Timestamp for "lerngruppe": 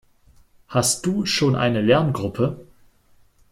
1.79-2.65